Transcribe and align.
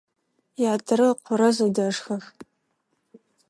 Ятэрэ 0.73 1.05
ыкъорэ 1.13 1.49
зэдэшхэх. 1.55 2.23